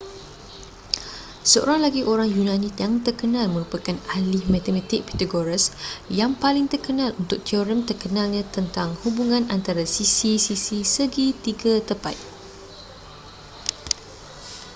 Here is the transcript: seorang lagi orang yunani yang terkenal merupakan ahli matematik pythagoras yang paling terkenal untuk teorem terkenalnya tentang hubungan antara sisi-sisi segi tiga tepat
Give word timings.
seorang 1.51 1.77
lagi 1.85 2.01
orang 2.11 2.25
yunani 2.37 2.69
yang 2.83 2.93
terkenal 3.05 3.45
merupakan 3.55 3.93
ahli 4.15 4.39
matematik 4.53 4.99
pythagoras 5.07 5.63
yang 6.19 6.31
paling 6.43 6.65
terkenal 6.73 7.09
untuk 7.21 7.39
teorem 7.47 7.79
terkenalnya 7.89 8.41
tentang 8.55 8.89
hubungan 9.05 9.43
antara 9.55 9.83
sisi-sisi 9.97 10.79
segi 10.95 11.27
tiga 11.45 11.73
tepat 11.89 12.17